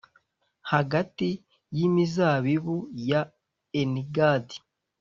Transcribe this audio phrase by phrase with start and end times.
[0.71, 1.29] hagati
[1.77, 2.77] y’imizabibu
[3.09, 3.21] ya
[3.81, 4.57] Enigadi.